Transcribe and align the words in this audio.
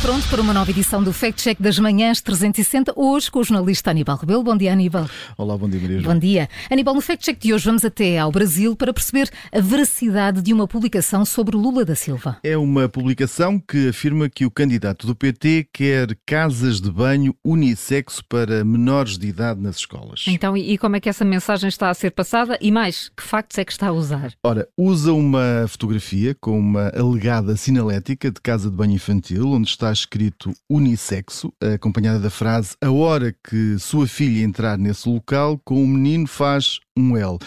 pronto 0.00 0.28
para 0.28 0.40
uma 0.40 0.54
nova 0.54 0.70
edição 0.70 1.02
do 1.02 1.12
Fact 1.12 1.42
Check 1.42 1.60
das 1.60 1.78
Manhãs 1.78 2.20
360, 2.20 2.92
hoje 2.96 3.30
com 3.30 3.40
o 3.40 3.44
jornalista 3.44 3.90
Aníbal 3.90 4.16
Rebelo. 4.16 4.42
Bom 4.42 4.56
dia, 4.56 4.72
Aníbal. 4.72 5.08
Olá, 5.36 5.58
bom 5.58 5.68
dia, 5.68 5.80
Maria. 5.80 6.02
Bom 6.02 6.18
dia. 6.18 6.48
Aníbal, 6.70 6.94
no 6.94 7.00
Fact 7.00 7.24
Check 7.24 7.38
de 7.40 7.52
hoje 7.52 7.64
vamos 7.64 7.84
até 7.84 8.18
ao 8.18 8.30
Brasil 8.30 8.74
para 8.74 8.92
perceber 8.92 9.28
a 9.52 9.60
veracidade 9.60 10.40
de 10.40 10.52
uma 10.52 10.66
publicação 10.66 11.24
sobre 11.24 11.56
Lula 11.56 11.84
da 11.84 11.94
Silva. 11.94 12.38
É 12.42 12.56
uma 12.56 12.88
publicação 12.88 13.58
que 13.58 13.88
afirma 13.88 14.28
que 14.28 14.46
o 14.46 14.50
candidato 14.50 15.06
do 15.06 15.14
PT 15.14 15.68
quer 15.72 16.16
casas 16.24 16.80
de 16.80 16.90
banho 16.90 17.34
unissexo 17.44 18.24
para 18.28 18.64
menores 18.64 19.18
de 19.18 19.26
idade 19.26 19.60
nas 19.60 19.76
escolas. 19.76 20.24
Então, 20.28 20.56
e 20.56 20.78
como 20.78 20.96
é 20.96 21.00
que 21.00 21.08
essa 21.08 21.24
mensagem 21.24 21.68
está 21.68 21.90
a 21.90 21.94
ser 21.94 22.12
passada? 22.12 22.56
E 22.60 22.70
mais, 22.70 23.10
que 23.16 23.22
factos 23.22 23.58
é 23.58 23.64
que 23.64 23.72
está 23.72 23.88
a 23.88 23.92
usar? 23.92 24.32
Ora, 24.44 24.68
usa 24.76 25.12
uma 25.12 25.66
fotografia 25.68 26.36
com 26.40 26.58
uma 26.58 26.88
alegada 26.94 27.56
sinalética 27.56 28.30
de 28.30 28.40
casa 28.40 28.70
de 28.70 28.76
banho 28.76 28.94
infantil, 28.94 29.48
onde 29.48 29.68
está 29.68 29.81
escrito 29.90 30.52
unissexo, 30.68 31.52
acompanhada 31.74 32.20
da 32.20 32.30
frase: 32.30 32.76
A 32.80 32.90
hora 32.90 33.34
que 33.48 33.78
sua 33.78 34.06
filha 34.06 34.44
entrar 34.44 34.76
nesse 34.76 35.08
local, 35.08 35.58
com 35.64 35.82
o 35.82 35.86
menino 35.86 36.26
faz 36.26 36.78
um 36.96 37.16
L. 37.16 37.38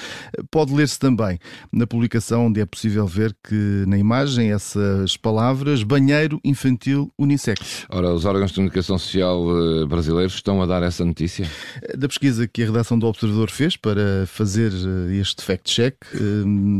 Pode 0.49 0.73
ler-se 0.73 0.99
também 0.99 1.39
na 1.71 1.85
publicação 1.85 2.47
onde 2.47 2.59
é 2.59 2.65
possível 2.65 3.05
ver 3.05 3.35
que 3.43 3.83
na 3.87 3.97
imagem 3.97 4.51
essas 4.51 5.15
palavras 5.17 5.83
banheiro 5.83 6.39
infantil 6.43 7.11
unissex. 7.17 7.85
Ora, 7.89 8.13
os 8.13 8.25
órgãos 8.25 8.51
de 8.51 8.55
comunicação 8.55 8.97
social 8.97 9.43
eh, 9.49 9.85
brasileiros 9.85 10.33
estão 10.33 10.61
a 10.61 10.65
dar 10.65 10.81
essa 10.83 11.05
notícia? 11.05 11.49
Da 11.95 12.07
pesquisa 12.07 12.47
que 12.47 12.63
a 12.63 12.65
redação 12.65 12.97
do 12.97 13.05
Observador 13.05 13.51
fez 13.51 13.77
para 13.77 14.25
fazer 14.25 14.71
eh, 14.71 15.15
este 15.15 15.43
fact-check 15.43 15.95
eh, 16.13 16.17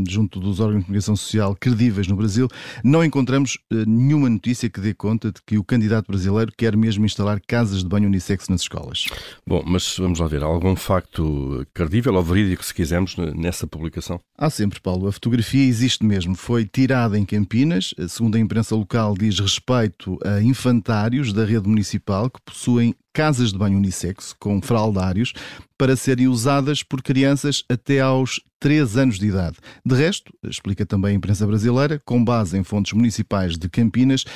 junto 0.08 0.40
dos 0.40 0.58
órgãos 0.58 0.80
de 0.80 0.86
comunicação 0.86 1.16
social 1.16 1.56
credíveis 1.58 2.08
no 2.08 2.16
Brasil, 2.16 2.48
não 2.82 3.04
encontramos 3.04 3.58
nenhuma 3.70 4.28
notícia 4.28 4.68
que 4.68 4.80
dê 4.80 4.92
conta 4.92 5.30
de 5.30 5.40
que 5.46 5.56
o 5.56 5.64
candidato 5.64 6.08
brasileiro 6.08 6.52
quer 6.56 6.76
mesmo 6.76 7.06
instalar 7.06 7.40
casas 7.46 7.82
de 7.82 7.88
banho 7.88 8.08
unissex 8.08 8.48
nas 8.48 8.62
escolas. 8.62 9.06
Bom, 9.46 9.62
mas 9.64 9.96
vamos 9.96 10.18
lá 10.18 10.26
ver, 10.26 10.42
há 10.42 10.46
algum 10.46 10.74
facto 10.74 11.64
credível 11.72 12.14
ou 12.14 12.22
verídico 12.22 12.64
se 12.64 12.74
quisermos, 12.74 13.16
nessa 13.16 13.66
publicação? 13.66 14.20
Há 14.36 14.50
sempre, 14.50 14.80
Paulo. 14.80 15.06
A 15.06 15.12
fotografia 15.12 15.64
existe 15.64 16.04
mesmo. 16.04 16.34
Foi 16.34 16.66
tirada 16.66 17.18
em 17.18 17.24
Campinas. 17.24 17.94
Segundo 18.08 18.36
a 18.36 18.40
imprensa 18.40 18.74
local, 18.74 19.14
diz 19.16 19.38
respeito 19.38 20.18
a 20.24 20.42
infantários 20.42 21.32
da 21.32 21.44
rede 21.44 21.68
municipal 21.68 22.28
que 22.28 22.40
possuem 22.44 22.94
casas 23.16 23.50
de 23.50 23.56
banho 23.56 23.78
unissex 23.78 24.34
com 24.38 24.60
fraldários 24.60 25.32
para 25.78 25.96
serem 25.96 26.28
usadas 26.28 26.82
por 26.82 27.02
crianças 27.02 27.64
até 27.66 27.98
aos 27.98 28.42
3 28.60 28.98
anos 28.98 29.18
de 29.18 29.28
idade. 29.28 29.56
De 29.82 29.94
resto, 29.94 30.30
explica 30.44 30.84
também 30.84 31.12
a 31.12 31.14
imprensa 31.14 31.46
brasileira, 31.46 31.98
com 32.04 32.22
base 32.22 32.58
em 32.58 32.62
fontes 32.62 32.92
municipais 32.92 33.56
de 33.56 33.70
Campinas, 33.70 34.26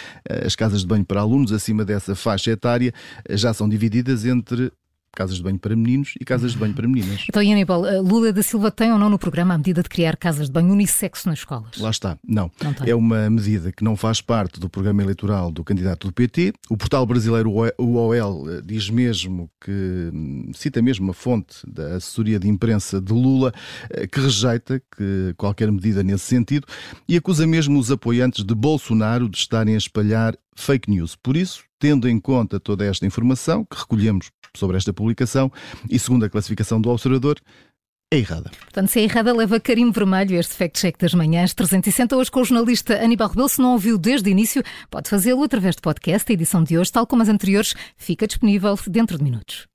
as 0.47 0.57
casas 0.57 0.81
de 0.81 0.87
banho 0.87 1.05
para 1.05 1.21
alunos 1.21 1.53
acima 1.53 1.85
dessa 1.85 2.15
faixa 2.15 2.53
etária 2.53 2.91
já 3.29 3.53
são 3.53 3.69
divididas 3.69 4.25
entre 4.25 4.73
casas 5.13 5.37
de 5.37 5.43
banho 5.43 5.59
para 5.59 5.75
meninos 5.77 6.15
e 6.21 6.25
casas 6.25 6.53
de 6.53 6.59
banho 6.59 6.75
para 6.75 6.87
meninas. 6.87 7.25
Então, 7.29 7.43
Aníbal, 7.43 7.87
eh, 7.87 8.01
Lula 8.01 8.33
da 8.33 8.43
Silva 8.43 8.71
tem 8.71 8.93
ou 8.93 8.99
não 8.99 9.11
no 9.11 9.19
programa 9.19 9.55
a 9.55 9.59
medida 9.59 9.83
de 9.83 9.89
criar 9.89 10.17
casas 10.17 10.47
de 10.47 10.53
banho 10.53 10.73
unissexo 10.73 11.29
nas 11.29 11.41
escolas? 11.41 11.77
Lá 11.79 11.91
está, 11.91 12.19
não. 12.27 12.51
não 12.63 12.75
é 12.87 12.95
uma 12.95 13.29
medida 13.29 13.73
que 13.73 13.83
não 13.83 13.97
faz 13.97 14.21
parte 14.21 14.61
do 14.61 14.69
programa 14.69 15.03
eleitoral 15.03 15.51
do 15.51 15.65
candidato 15.65 16.07
do 16.07 16.13
PT. 16.13 16.53
O 16.69 16.77
portal 16.77 17.05
brasileiro 17.07 17.51
UOL 17.79 18.51
eh, 18.51 18.63
diz 18.65 18.89
mesmo 18.89 19.51
que, 19.61 20.11
hum, 20.13 20.51
cita 20.55 20.81
mesmo 20.81 21.07
uma 21.07 21.15
fonte 21.15 21.59
da 21.67 21.97
assessoria 21.97 22.39
de 22.39 22.49
imprensa 22.49 23.01
de 23.01 23.13
Lula, 23.13 23.53
eh, 23.91 24.07
que 24.07 24.21
rejeita 24.21 24.81
que 24.97 25.35
qualquer 25.37 25.71
medida 25.71 26.03
nesse 26.03 26.25
sentido 26.25 26.67
e 27.09 27.17
acusa 27.17 27.47
mesmo 27.47 27.79
os 27.79 27.91
apoiantes 27.91 28.45
de 28.45 28.55
Bolsonaro 28.55 29.29
de 29.29 29.39
estarem 29.39 29.75
a 29.75 29.79
espalhar 29.79 30.37
fake 30.55 30.91
news. 30.91 31.17
Por 31.17 31.37
isso, 31.37 31.65
tendo 31.81 32.09
em 32.09 32.21
conta 32.21 32.61
toda 32.61 32.85
esta 32.85 33.07
informação 33.07 33.65
que 33.65 33.77
recolhemos 33.77 34.31
sobre 34.55 34.77
esta 34.77 34.93
publicação 34.93 35.51
e 35.89 35.99
segundo 35.99 36.25
a 36.25 36.31
classificação 36.31 36.81
do 36.81 36.91
observador, 36.91 37.41
é 38.13 38.19
errada. 38.19 38.51
Portanto, 38.61 38.89
se 38.89 39.01
é 39.01 39.05
errada, 39.05 39.33
leva 39.33 39.59
carimbo 39.61 39.93
vermelho 39.93 40.37
este 40.37 40.55
fact-check 40.55 40.99
das 40.99 41.15
manhãs 41.15 41.55
360 41.55 42.17
hoje 42.17 42.31
com 42.31 42.41
o 42.41 42.45
jornalista 42.45 43.03
Aníbal 43.03 43.29
Rebelo. 43.29 43.49
Se 43.49 43.61
não 43.61 43.73
ouviu 43.73 43.97
desde 43.97 44.29
o 44.29 44.33
início, 44.33 44.63
pode 44.91 45.09
fazê-lo 45.09 45.43
através 45.43 45.77
de 45.77 45.81
podcast. 45.81 46.31
A 46.31 46.35
edição 46.35 46.63
de 46.63 46.77
hoje, 46.77 46.93
tal 46.93 47.07
como 47.07 47.23
as 47.23 47.29
anteriores, 47.29 47.75
fica 47.97 48.27
disponível 48.27 48.77
dentro 48.89 49.17
de 49.17 49.25
minutos. 49.25 49.70